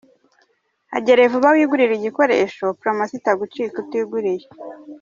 [0.93, 4.45] Hagere vuba wigurire igikoresho Promosiyo itagucika utiguriye.